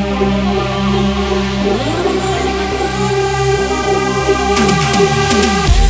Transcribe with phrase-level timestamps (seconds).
[0.00, 0.22] Thank
[5.82, 5.87] you.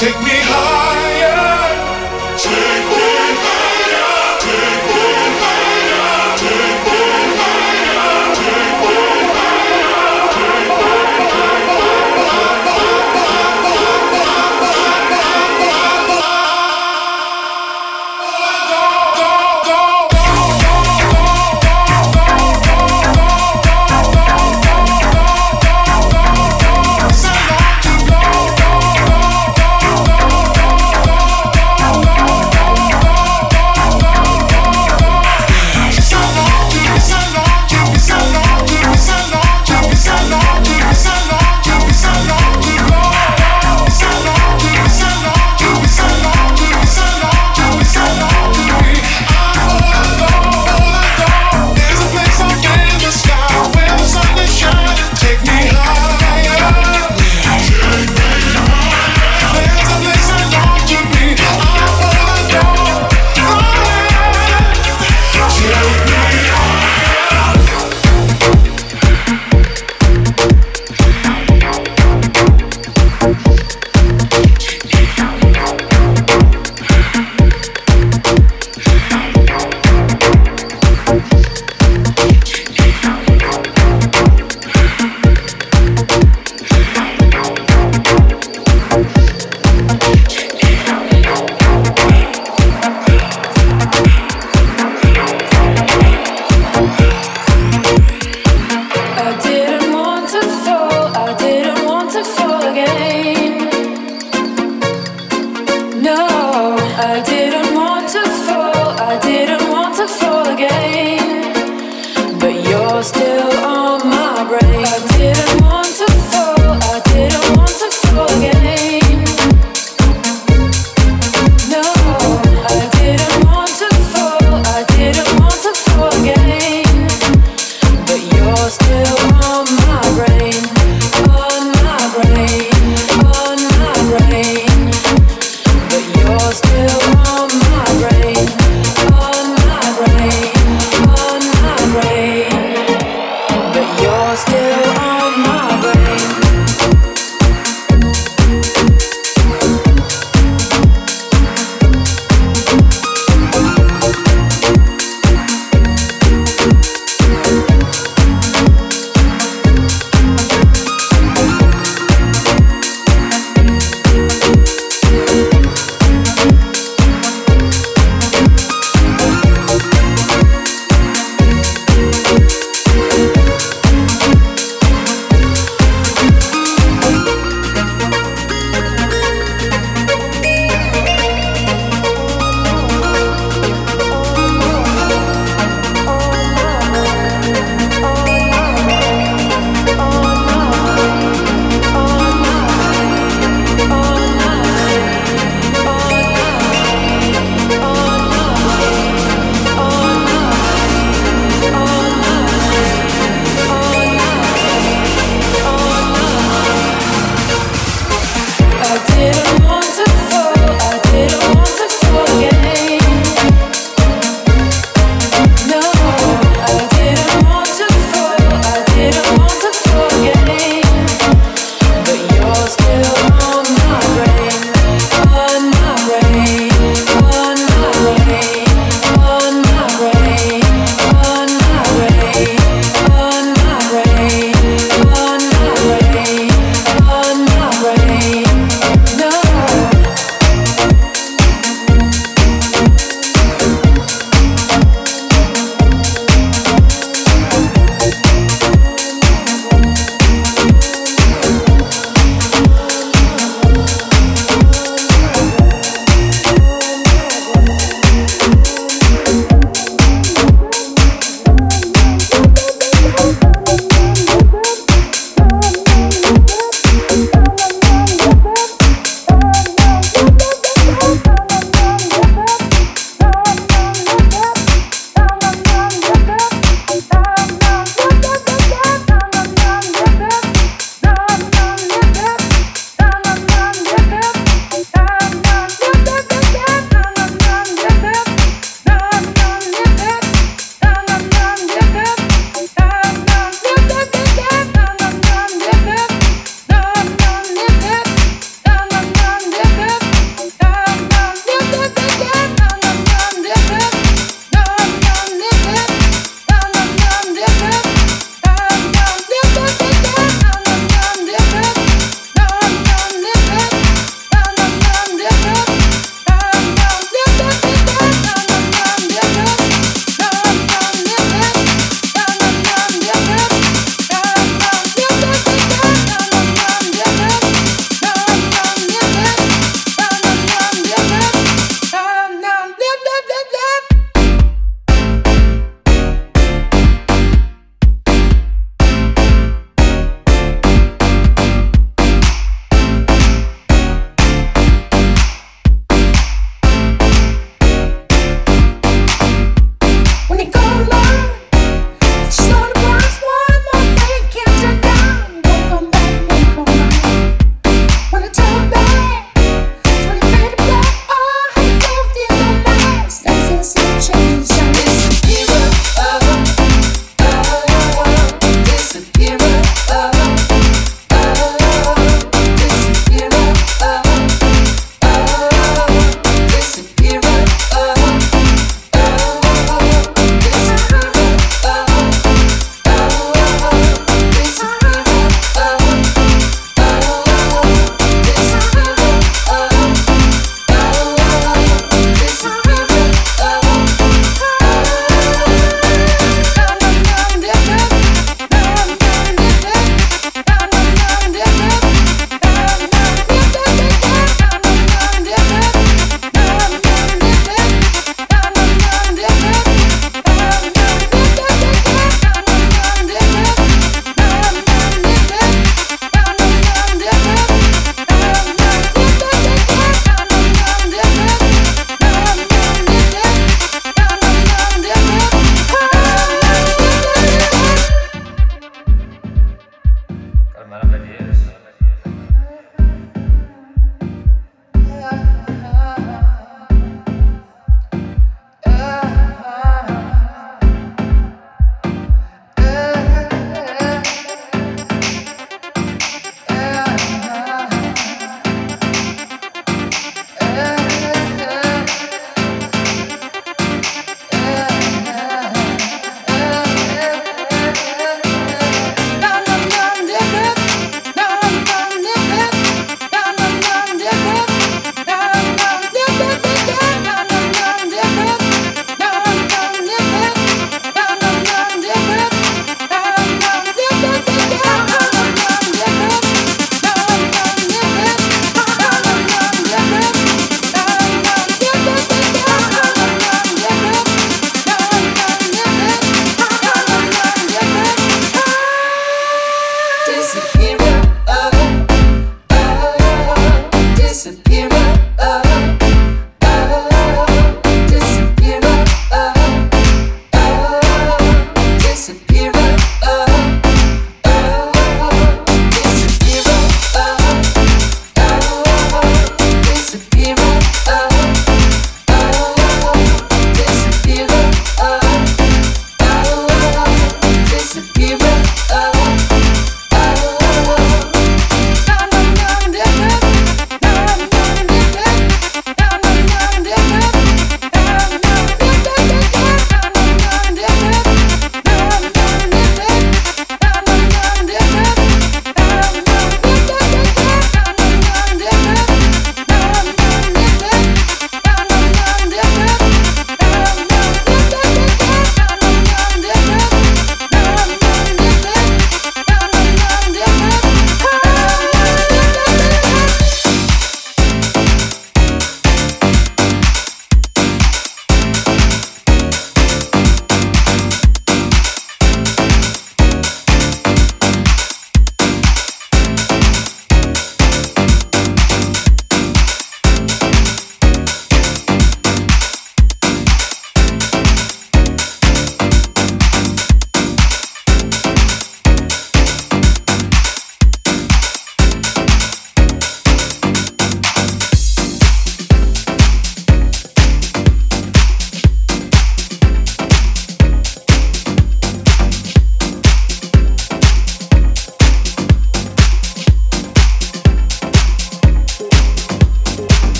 [0.00, 0.29] take me